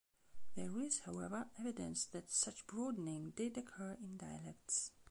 There 0.55 0.79
is, 0.81 1.01
however, 1.01 1.47
evidence 1.59 2.05
that 2.05 2.31
such 2.31 2.65
broadening 2.65 3.33
did 3.35 3.55
occur 3.55 3.97
in 4.01 4.17
dialects. 4.17 4.89